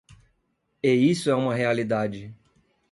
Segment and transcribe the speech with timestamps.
[0.81, 2.35] E isso é uma realidade.